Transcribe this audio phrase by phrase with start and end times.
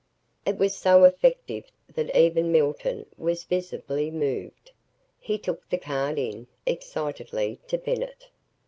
[0.47, 4.71] It was so effective that even Milton was visibly moved.
[5.19, 8.27] He took the card in, excitedly, to Bennett.